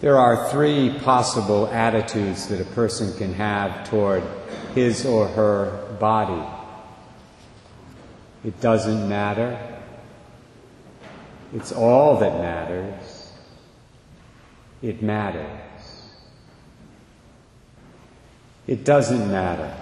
There 0.00 0.16
are 0.16 0.48
three 0.50 0.96
possible 1.00 1.66
attitudes 1.66 2.46
that 2.48 2.60
a 2.60 2.64
person 2.64 3.12
can 3.18 3.34
have 3.34 3.88
toward 3.88 4.22
his 4.72 5.04
or 5.04 5.26
her 5.26 5.96
body. 5.98 6.46
It 8.44 8.60
doesn't 8.60 9.08
matter. 9.08 9.58
It's 11.52 11.72
all 11.72 12.18
that 12.18 12.38
matters. 12.38 13.32
It 14.82 15.02
matters. 15.02 15.60
It 18.68 18.84
doesn't 18.84 19.30
matter. 19.32 19.74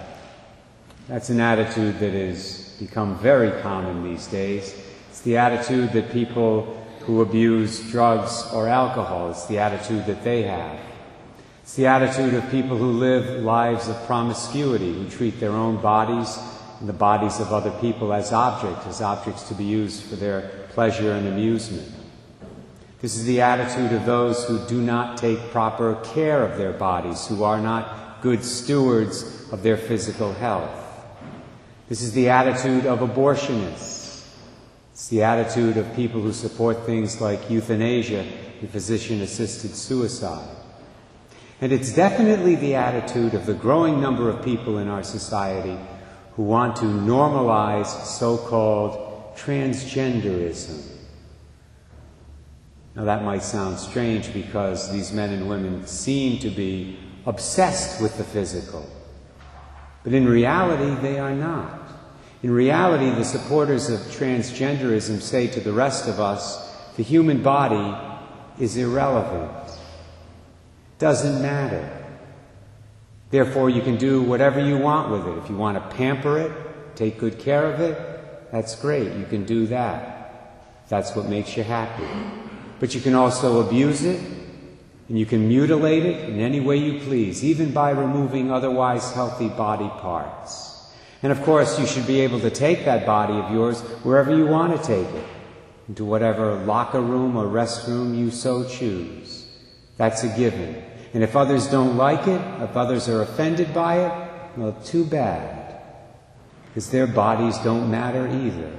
That's 1.07 1.29
an 1.29 1.39
attitude 1.39 1.99
that 1.99 2.13
has 2.13 2.75
become 2.79 3.19
very 3.19 3.61
common 3.61 4.03
these 4.03 4.25
days. 4.25 4.75
It's 5.11 5.21
the 5.21 5.37
attitude 5.37 5.91
that 5.93 6.11
people 6.11 6.86
who 7.07 7.21
abuse 7.21 7.89
drugs 7.89 8.45
or 8.53 8.67
alcohol. 8.67 9.31
It's 9.31 9.45
the 9.45 9.59
attitude 9.59 10.05
that 10.07 10.25
they 10.25 10.43
have. 10.43 10.77
It's 11.63 11.75
the 11.75 11.87
attitude 11.87 12.33
of 12.33 12.51
people 12.51 12.77
who 12.77 12.91
live 12.91 13.41
lives 13.43 13.87
of 13.87 13.95
promiscuity, 14.05 14.93
who 14.93 15.09
treat 15.09 15.39
their 15.39 15.53
own 15.53 15.81
bodies 15.81 16.37
and 16.81 16.87
the 16.87 16.93
bodies 16.93 17.39
of 17.39 17.53
other 17.53 17.71
people 17.79 18.11
as 18.11 18.33
objects, 18.33 18.85
as 18.85 19.01
objects 19.01 19.47
to 19.47 19.53
be 19.53 19.63
used 19.63 20.03
for 20.03 20.17
their 20.17 20.41
pleasure 20.71 21.13
and 21.13 21.27
amusement. 21.27 21.89
This 23.01 23.15
is 23.15 23.23
the 23.25 23.39
attitude 23.39 23.93
of 23.93 24.05
those 24.05 24.43
who 24.43 24.59
do 24.67 24.81
not 24.81 25.17
take 25.17 25.39
proper 25.51 25.95
care 26.03 26.43
of 26.43 26.57
their 26.57 26.73
bodies, 26.73 27.25
who 27.25 27.43
are 27.43 27.61
not 27.61 28.21
good 28.21 28.43
stewards 28.43 29.47
of 29.53 29.63
their 29.63 29.77
physical 29.77 30.33
health. 30.33 30.71
This 31.87 32.01
is 32.01 32.11
the 32.11 32.27
attitude 32.29 32.85
of 32.85 32.99
abortionists 32.99 33.96
it's 34.97 35.09
the 35.09 35.21
attitude 35.21 35.77
of 35.77 35.95
people 35.95 36.19
who 36.21 36.33
support 36.33 36.87
things 36.87 37.21
like 37.21 37.51
euthanasia 37.51 38.25
and 38.59 38.67
physician 38.71 39.21
assisted 39.21 39.75
suicide. 39.75 40.49
And 41.61 41.71
it's 41.71 41.93
definitely 41.93 42.55
the 42.55 42.73
attitude 42.73 43.35
of 43.35 43.45
the 43.45 43.53
growing 43.53 44.01
number 44.01 44.27
of 44.27 44.43
people 44.43 44.79
in 44.79 44.87
our 44.87 45.03
society 45.03 45.77
who 46.33 46.41
want 46.41 46.77
to 46.77 46.85
normalize 46.85 48.05
so 48.05 48.39
called 48.39 49.35
transgenderism. 49.35 50.83
Now, 52.95 53.03
that 53.03 53.23
might 53.23 53.43
sound 53.43 53.77
strange 53.77 54.33
because 54.33 54.91
these 54.91 55.11
men 55.11 55.29
and 55.29 55.47
women 55.47 55.85
seem 55.85 56.39
to 56.39 56.49
be 56.49 56.97
obsessed 57.27 58.01
with 58.01 58.17
the 58.17 58.23
physical. 58.23 58.89
But 60.03 60.13
in 60.13 60.27
reality, 60.27 60.99
they 61.03 61.19
are 61.19 61.35
not. 61.35 61.86
In 62.43 62.51
reality, 62.51 63.09
the 63.09 63.23
supporters 63.23 63.89
of 63.89 63.99
transgenderism 63.99 65.21
say 65.21 65.47
to 65.47 65.59
the 65.59 65.73
rest 65.73 66.07
of 66.07 66.19
us 66.19 66.65
the 66.95 67.03
human 67.03 67.41
body 67.43 67.95
is 68.59 68.77
irrelevant, 68.77 69.51
doesn't 70.99 71.41
matter. 71.41 71.93
Therefore, 73.29 73.69
you 73.69 73.81
can 73.81 73.97
do 73.97 74.21
whatever 74.21 74.59
you 74.59 74.77
want 74.77 75.11
with 75.11 75.27
it. 75.27 75.43
If 75.43 75.49
you 75.49 75.57
want 75.57 75.77
to 75.77 75.95
pamper 75.95 76.39
it, 76.39 76.95
take 76.95 77.19
good 77.19 77.39
care 77.39 77.71
of 77.71 77.79
it, 77.79 78.51
that's 78.51 78.75
great. 78.75 79.13
You 79.13 79.25
can 79.25 79.45
do 79.45 79.67
that. 79.67 80.15
That's 80.89 81.15
what 81.15 81.27
makes 81.27 81.57
you 81.57 81.63
happy. 81.63 82.07
But 82.79 82.95
you 82.95 83.01
can 83.01 83.13
also 83.13 83.67
abuse 83.67 84.03
it, 84.03 84.19
and 85.09 85.19
you 85.19 85.25
can 85.25 85.47
mutilate 85.47 86.05
it 86.05 86.29
in 86.29 86.39
any 86.39 86.59
way 86.59 86.77
you 86.77 86.99
please, 87.01 87.43
even 87.43 87.71
by 87.71 87.91
removing 87.91 88.51
otherwise 88.51 89.11
healthy 89.11 89.49
body 89.49 89.89
parts. 89.99 90.76
And 91.23 91.31
of 91.31 91.41
course, 91.43 91.79
you 91.79 91.87
should 91.87 92.05
be 92.05 92.21
able 92.21 92.39
to 92.41 92.49
take 92.49 92.85
that 92.85 93.05
body 93.05 93.33
of 93.33 93.51
yours 93.51 93.81
wherever 94.03 94.35
you 94.35 94.45
want 94.45 94.79
to 94.79 94.87
take 94.87 95.07
it, 95.07 95.25
into 95.87 96.05
whatever 96.05 96.55
locker 96.65 97.01
room 97.01 97.35
or 97.35 97.45
restroom 97.45 98.15
you 98.17 98.29
so 98.29 98.67
choose. 98.67 99.47
That's 99.97 100.23
a 100.23 100.35
given. 100.37 100.83
And 101.13 101.23
if 101.23 101.35
others 101.35 101.67
don't 101.67 101.97
like 101.97 102.27
it, 102.27 102.41
if 102.61 102.77
others 102.77 103.09
are 103.09 103.23
offended 103.23 103.73
by 103.73 104.05
it, 104.05 104.57
well, 104.57 104.73
too 104.83 105.05
bad. 105.05 105.81
Because 106.67 106.91
their 106.91 107.07
bodies 107.07 107.57
don't 107.59 107.89
matter 107.89 108.27
either. 108.27 108.75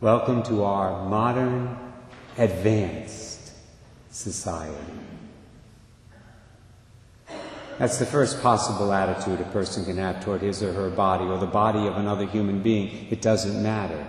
Welcome 0.00 0.42
to 0.44 0.64
our 0.64 1.08
modern, 1.08 1.78
advanced 2.36 3.52
society. 4.10 5.03
That's 7.78 7.98
the 7.98 8.06
first 8.06 8.40
possible 8.40 8.92
attitude 8.92 9.40
a 9.40 9.44
person 9.44 9.84
can 9.84 9.96
have 9.96 10.22
toward 10.22 10.42
his 10.42 10.62
or 10.62 10.72
her 10.72 10.90
body 10.90 11.24
or 11.24 11.38
the 11.38 11.46
body 11.46 11.86
of 11.86 11.96
another 11.96 12.26
human 12.26 12.62
being. 12.62 13.08
It 13.10 13.20
doesn't 13.20 13.62
matter. 13.62 14.06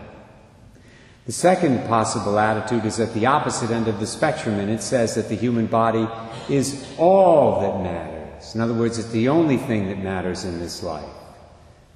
The 1.26 1.32
second 1.32 1.88
possible 1.88 2.38
attitude 2.38 2.86
is 2.86 3.00
at 3.00 3.16
the 3.16 3.26
opposite 3.26 3.72
end 3.72 3.88
of 3.88 4.00
the 4.00 4.06
spectrum, 4.06 4.60
and 4.60 4.70
it 4.70 4.84
says 4.84 5.16
that 5.16 5.28
the 5.28 5.36
human 5.36 5.66
body 5.66 6.08
is 6.48 6.86
all 7.00 7.62
that 7.62 7.82
matters. 7.82 8.54
In 8.54 8.62
other 8.62 8.76
words, 8.76 9.00
it's 9.00 9.10
the 9.10 9.30
only 9.30 9.58
thing 9.58 9.88
that 9.88 9.98
matters 9.98 10.44
in 10.44 10.60
this 10.60 10.84
life. 10.84 11.10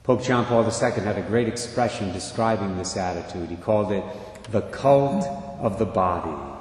Pope 0.02 0.24
John 0.24 0.46
Paul 0.46 0.64
II 0.64 1.04
had 1.04 1.20
a 1.20 1.22
great 1.22 1.48
expression 1.48 2.12
describing 2.12 2.76
this 2.78 2.98
attitude. 2.98 3.50
He 3.50 3.56
called 3.58 3.92
it 3.92 4.04
the 4.50 4.62
cult 4.62 5.24
of 5.60 5.78
the 5.78 5.86
body. 5.86 6.59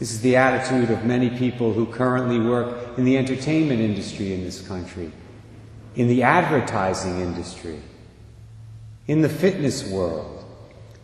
This 0.00 0.12
is 0.12 0.22
the 0.22 0.36
attitude 0.36 0.90
of 0.90 1.04
many 1.04 1.28
people 1.28 1.74
who 1.74 1.84
currently 1.84 2.40
work 2.40 2.96
in 2.96 3.04
the 3.04 3.18
entertainment 3.18 3.82
industry 3.82 4.32
in 4.32 4.42
this 4.42 4.66
country, 4.66 5.12
in 5.94 6.08
the 6.08 6.22
advertising 6.22 7.20
industry, 7.20 7.78
in 9.06 9.20
the 9.20 9.28
fitness 9.28 9.86
world, 9.90 10.42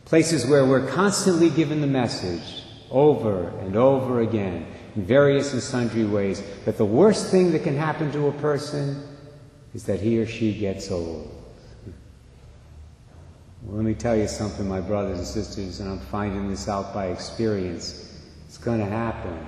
places 0.06 0.46
where 0.46 0.64
we're 0.64 0.88
constantly 0.88 1.50
given 1.50 1.82
the 1.82 1.86
message 1.86 2.62
over 2.90 3.48
and 3.60 3.76
over 3.76 4.22
again 4.22 4.66
in 4.94 5.04
various 5.04 5.52
and 5.52 5.62
sundry 5.62 6.06
ways 6.06 6.42
that 6.64 6.78
the 6.78 6.84
worst 6.84 7.30
thing 7.30 7.52
that 7.52 7.64
can 7.64 7.76
happen 7.76 8.10
to 8.12 8.28
a 8.28 8.32
person 8.32 9.06
is 9.74 9.84
that 9.84 10.00
he 10.00 10.18
or 10.18 10.26
she 10.26 10.58
gets 10.58 10.90
old. 10.90 11.30
Well, 13.62 13.76
let 13.76 13.84
me 13.84 13.92
tell 13.92 14.16
you 14.16 14.26
something, 14.26 14.66
my 14.66 14.80
brothers 14.80 15.18
and 15.18 15.26
sisters, 15.26 15.80
and 15.80 15.90
I'm 15.90 16.00
finding 16.00 16.48
this 16.48 16.66
out 16.66 16.94
by 16.94 17.08
experience. 17.08 18.15
Going 18.66 18.80
to 18.80 18.86
happen. 18.86 19.46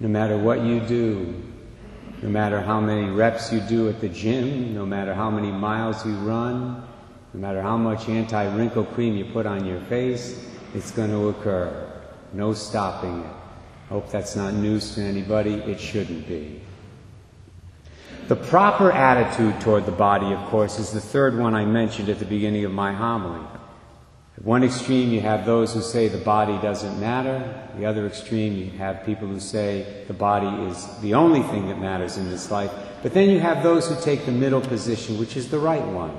No 0.00 0.08
matter 0.08 0.38
what 0.38 0.64
you 0.64 0.80
do, 0.80 1.42
no 2.22 2.30
matter 2.30 2.58
how 2.58 2.80
many 2.80 3.10
reps 3.10 3.52
you 3.52 3.60
do 3.60 3.90
at 3.90 4.00
the 4.00 4.08
gym, 4.08 4.74
no 4.74 4.86
matter 4.86 5.12
how 5.12 5.30
many 5.30 5.52
miles 5.52 6.06
you 6.06 6.14
run, 6.20 6.82
no 7.34 7.38
matter 7.38 7.60
how 7.60 7.76
much 7.76 8.08
anti 8.08 8.46
wrinkle 8.56 8.86
cream 8.86 9.14
you 9.14 9.26
put 9.26 9.44
on 9.44 9.66
your 9.66 9.78
face, 9.82 10.42
it's 10.72 10.90
going 10.90 11.10
to 11.10 11.28
occur. 11.28 12.00
No 12.32 12.54
stopping 12.54 13.20
it. 13.20 13.32
Hope 13.90 14.10
that's 14.10 14.34
not 14.34 14.54
news 14.54 14.94
to 14.94 15.02
anybody. 15.02 15.56
It 15.56 15.78
shouldn't 15.78 16.26
be. 16.26 16.62
The 18.28 18.36
proper 18.36 18.90
attitude 18.90 19.60
toward 19.60 19.84
the 19.84 19.92
body, 19.92 20.32
of 20.32 20.42
course, 20.48 20.78
is 20.78 20.92
the 20.92 21.00
third 21.02 21.36
one 21.36 21.54
I 21.54 21.66
mentioned 21.66 22.08
at 22.08 22.20
the 22.20 22.24
beginning 22.24 22.64
of 22.64 22.72
my 22.72 22.94
homily. 22.94 23.46
One 24.42 24.64
extreme, 24.64 25.10
you 25.10 25.20
have 25.20 25.44
those 25.44 25.74
who 25.74 25.82
say 25.82 26.08
the 26.08 26.16
body 26.16 26.56
doesn't 26.62 26.98
matter. 26.98 27.68
The 27.76 27.84
other 27.84 28.06
extreme, 28.06 28.56
you 28.56 28.70
have 28.78 29.04
people 29.04 29.28
who 29.28 29.38
say 29.38 30.04
the 30.08 30.14
body 30.14 30.46
is 30.70 30.86
the 31.02 31.12
only 31.12 31.42
thing 31.42 31.68
that 31.68 31.78
matters 31.78 32.16
in 32.16 32.30
this 32.30 32.50
life. 32.50 32.72
But 33.02 33.12
then 33.12 33.28
you 33.28 33.38
have 33.38 33.62
those 33.62 33.86
who 33.86 34.00
take 34.00 34.24
the 34.24 34.32
middle 34.32 34.62
position, 34.62 35.18
which 35.18 35.36
is 35.36 35.50
the 35.50 35.58
right 35.58 35.84
one. 35.84 36.18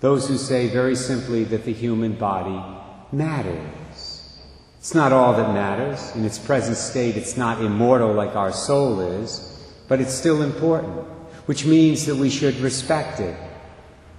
Those 0.00 0.26
who 0.26 0.38
say 0.38 0.68
very 0.68 0.96
simply 0.96 1.44
that 1.44 1.64
the 1.64 1.72
human 1.74 2.14
body 2.14 2.64
matters. 3.12 4.38
It's 4.78 4.94
not 4.94 5.12
all 5.12 5.34
that 5.34 5.52
matters. 5.52 6.16
In 6.16 6.24
its 6.24 6.38
present 6.38 6.78
state, 6.78 7.18
it's 7.18 7.36
not 7.36 7.60
immortal 7.60 8.14
like 8.14 8.36
our 8.36 8.52
soul 8.52 9.00
is, 9.00 9.70
but 9.86 10.00
it's 10.00 10.14
still 10.14 10.40
important, 10.40 11.06
which 11.44 11.66
means 11.66 12.06
that 12.06 12.16
we 12.16 12.30
should 12.30 12.56
respect 12.60 13.20
it 13.20 13.36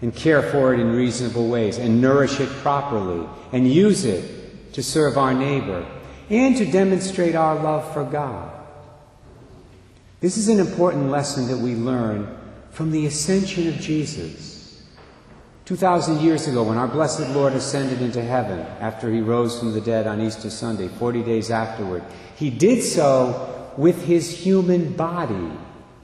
and 0.02 0.16
care 0.16 0.42
for 0.42 0.74
it 0.74 0.80
in 0.80 0.96
reasonable 0.96 1.48
ways 1.48 1.78
and 1.78 2.02
nourish 2.02 2.40
it 2.40 2.50
properly 2.62 3.28
and 3.52 3.72
use 3.72 4.06
it 4.06 4.74
to 4.74 4.84
serve 4.84 5.18
our 5.18 5.34
neighbor 5.34 5.86
and 6.30 6.56
to 6.58 6.66
demonstrate 6.66 7.36
our 7.36 7.56
love 7.56 7.92
for 7.94 8.04
God. 8.04 8.52
This 10.22 10.38
is 10.38 10.50
an 10.50 10.60
important 10.60 11.10
lesson 11.10 11.48
that 11.48 11.58
we 11.58 11.76
learn 11.76 12.38
from 12.72 12.92
the 12.92 13.06
ascension 13.06 13.68
of 13.68 13.76
Jesus. 13.80 14.84
2,000 15.66 16.20
years 16.22 16.48
ago, 16.48 16.64
when 16.64 16.78
our 16.78 16.88
blessed 16.88 17.30
Lord 17.30 17.54
ascended 17.54 18.02
into 18.02 18.22
heaven 18.22 18.60
after 18.80 19.12
he 19.12 19.22
rose 19.22 19.60
from 19.60 19.72
the 19.72 19.82
dead 19.82 20.08
on 20.08 20.20
Easter 20.20 20.50
Sunday, 20.50 20.88
40 20.88 21.24
days 21.24 21.52
afterward, 21.52 22.04
he 22.36 22.50
did 22.50 22.82
so 22.82 23.72
with 23.78 24.04
his 24.06 24.36
human 24.36 24.94
body, 24.94 25.52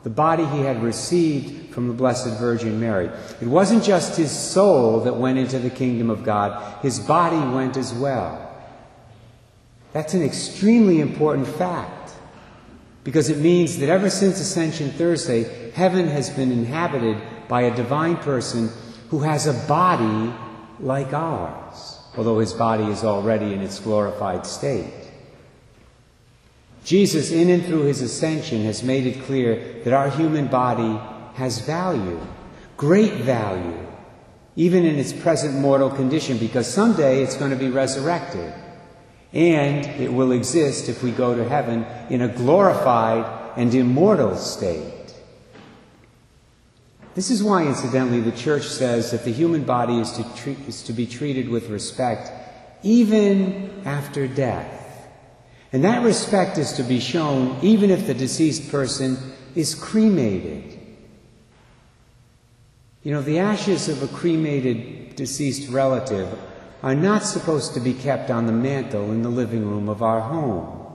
the 0.06 0.12
body 0.12 0.46
he 0.46 0.60
had 0.60 0.84
received 0.84 1.74
from 1.74 1.88
the 1.88 1.94
Blessed 1.96 2.40
Virgin 2.40 2.80
Mary. 2.80 3.10
It 3.42 3.48
wasn't 3.48 3.84
just 3.84 4.16
his 4.16 4.30
soul 4.30 5.00
that 5.00 5.16
went 5.16 5.40
into 5.40 5.58
the 5.58 5.72
kingdom 5.72 6.12
of 6.12 6.24
God, 6.24 6.80
his 6.84 7.00
body 7.00 7.40
went 7.56 7.76
as 7.76 7.92
well. 7.92 8.56
That's 9.94 10.14
an 10.14 10.22
extremely 10.22 11.02
important 11.02 11.48
fact 11.48 12.12
because 13.04 13.32
it 13.32 13.40
means 13.40 13.80
that 13.80 13.90
ever 13.90 14.12
since 14.12 14.40
Ascension 14.40 14.92
Thursday, 14.92 15.72
heaven 15.72 16.08
has 16.08 16.30
been 16.30 16.52
inhabited 16.52 17.18
by 17.48 17.64
a 17.64 17.76
divine 17.76 18.18
person 18.18 18.70
who 19.10 19.22
has 19.22 19.48
a 19.48 19.68
body 19.68 20.32
like 20.80 21.14
ours. 21.14 21.98
although 22.16 22.38
his 22.38 22.54
body 22.54 22.84
is 22.84 23.04
already 23.04 23.54
in 23.54 23.62
its 23.62 23.80
glorified 23.80 24.46
state. 24.46 25.05
Jesus, 26.86 27.32
in 27.32 27.50
and 27.50 27.66
through 27.66 27.86
his 27.86 28.02
ascension, 28.02 28.64
has 28.64 28.84
made 28.84 29.08
it 29.08 29.24
clear 29.24 29.82
that 29.84 29.92
our 29.92 30.10
human 30.12 30.46
body 30.46 31.02
has 31.34 31.60
value, 31.60 32.20
great 32.78 33.14
value, 33.14 33.76
even 34.56 34.86
in 34.86 35.00
its 35.00 35.12
present 35.12 35.56
mortal 35.56 35.90
condition, 35.90 36.38
because 36.38 36.72
someday 36.72 37.24
it's 37.24 37.36
going 37.36 37.50
to 37.50 37.58
be 37.58 37.70
resurrected. 37.70 38.54
And 39.34 39.84
it 40.00 40.14
will 40.14 40.32
exist 40.32 40.88
if 40.88 41.02
we 41.02 41.12
go 41.12 41.36
to 41.36 41.50
heaven 41.50 41.86
in 42.12 42.22
a 42.22 42.28
glorified 42.28 43.58
and 43.58 43.74
immortal 43.74 44.36
state. 44.38 44.94
This 47.16 47.32
is 47.32 47.42
why, 47.42 47.66
incidentally, 47.66 48.22
the 48.22 48.32
church 48.32 48.68
says 48.68 49.10
that 49.10 49.26
the 49.26 49.32
human 49.32 49.64
body 49.64 49.98
is 49.98 50.12
to, 50.12 50.36
treat, 50.36 50.60
is 50.68 50.84
to 50.84 50.94
be 50.94 51.08
treated 51.08 51.50
with 51.50 51.70
respect 51.70 52.32
even 52.84 53.82
after 53.86 54.28
death. 54.28 54.84
And 55.76 55.84
that 55.84 56.06
respect 56.06 56.58
is 56.58 56.72
to 56.78 56.84
be 56.84 57.02
shown 57.02 57.60
even 57.62 57.90
if 57.92 58.08
the 58.08 58.14
deceased 58.14 58.72
person 58.72 59.18
is 59.56 59.76
cremated. 59.76 60.80
You 63.04 63.12
know, 63.12 63.22
the 63.22 63.40
ashes 63.40 63.90
of 63.90 64.02
a 64.02 64.08
cremated 64.08 65.18
deceased 65.18 65.70
relative 65.70 66.30
are 66.82 66.96
not 66.96 67.24
supposed 67.24 67.74
to 67.74 67.82
be 67.82 67.94
kept 67.94 68.32
on 68.32 68.46
the 68.46 68.54
mantel 68.54 69.12
in 69.12 69.22
the 69.22 69.28
living 69.28 69.70
room 69.70 69.90
of 69.90 70.02
our 70.02 70.22
home. 70.22 70.94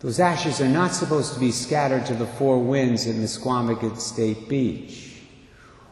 Those 0.00 0.18
ashes 0.18 0.60
are 0.60 0.66
not 0.66 0.92
supposed 0.92 1.32
to 1.34 1.38
be 1.38 1.52
scattered 1.52 2.06
to 2.06 2.14
the 2.14 2.26
four 2.26 2.58
winds 2.58 3.06
in 3.06 3.22
Misquamicut 3.22 4.00
State 4.00 4.48
Beach, 4.48 5.20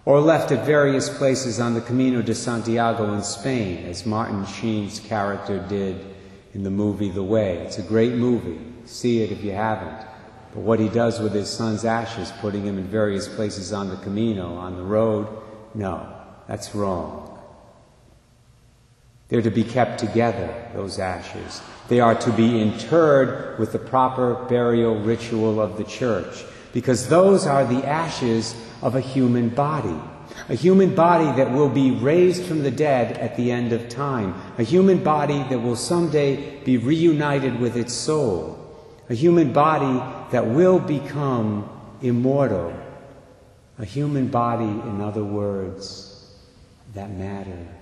or 0.04 0.20
left 0.20 0.50
at 0.50 0.66
various 0.66 1.08
places 1.08 1.60
on 1.60 1.74
the 1.74 1.82
Camino 1.82 2.20
de 2.20 2.34
Santiago 2.34 3.14
in 3.14 3.22
Spain, 3.22 3.86
as 3.86 4.04
Martin 4.04 4.44
Sheen's 4.44 4.98
character 4.98 5.64
did 5.68 6.17
in 6.58 6.64
the 6.64 6.70
movie 6.70 7.08
The 7.08 7.22
Way. 7.22 7.58
It's 7.58 7.78
a 7.78 7.82
great 7.82 8.14
movie. 8.14 8.58
See 8.84 9.22
it 9.22 9.30
if 9.30 9.44
you 9.44 9.52
haven't. 9.52 10.04
But 10.52 10.62
what 10.62 10.80
he 10.80 10.88
does 10.88 11.20
with 11.20 11.32
his 11.32 11.48
son's 11.48 11.84
ashes, 11.84 12.32
putting 12.40 12.64
him 12.64 12.78
in 12.78 12.88
various 12.88 13.28
places 13.28 13.72
on 13.72 13.88
the 13.88 13.96
Camino, 13.98 14.56
on 14.56 14.74
the 14.74 14.82
road, 14.82 15.28
no, 15.76 16.12
that's 16.48 16.74
wrong. 16.74 17.38
They're 19.28 19.40
to 19.40 19.52
be 19.52 19.62
kept 19.62 20.00
together, 20.00 20.52
those 20.74 20.98
ashes. 20.98 21.62
They 21.86 22.00
are 22.00 22.16
to 22.16 22.32
be 22.32 22.60
interred 22.60 23.60
with 23.60 23.70
the 23.70 23.78
proper 23.78 24.34
burial 24.48 24.98
ritual 24.98 25.60
of 25.60 25.76
the 25.76 25.84
church, 25.84 26.44
because 26.72 27.08
those 27.08 27.46
are 27.46 27.64
the 27.64 27.86
ashes 27.86 28.56
of 28.82 28.96
a 28.96 29.00
human 29.00 29.50
body. 29.50 30.00
A 30.48 30.54
human 30.54 30.94
body 30.94 31.26
that 31.36 31.52
will 31.52 31.68
be 31.68 31.90
raised 31.90 32.44
from 32.44 32.62
the 32.62 32.70
dead 32.70 33.18
at 33.18 33.36
the 33.36 33.52
end 33.52 33.72
of 33.72 33.88
time. 33.88 34.34
A 34.56 34.62
human 34.62 35.04
body 35.04 35.44
that 35.50 35.58
will 35.58 35.76
someday 35.76 36.58
be 36.64 36.78
reunited 36.78 37.60
with 37.60 37.76
its 37.76 37.92
soul. 37.92 38.58
A 39.10 39.14
human 39.14 39.52
body 39.52 40.02
that 40.32 40.46
will 40.46 40.78
become 40.78 41.68
immortal. 42.00 42.72
A 43.78 43.84
human 43.84 44.28
body, 44.28 44.64
in 44.64 45.00
other 45.02 45.24
words, 45.24 46.34
that 46.94 47.10
matters. 47.10 47.77